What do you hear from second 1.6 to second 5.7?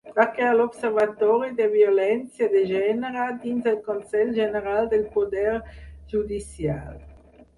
Violència de Gènere dins el Consell General del Poder